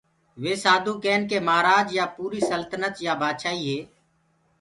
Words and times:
۔وي 0.41 0.53
سآڌوٚ 0.63 1.01
ڪين 1.03 1.21
ڪي 1.29 1.37
مهآرآج 1.47 1.87
يآ 1.97 2.05
پوٚريٚ 2.15 2.47
سلتنت 2.49 2.95
يآ 3.05 3.13
بآڇآئيٚ 3.21 3.65
هي 3.67 3.79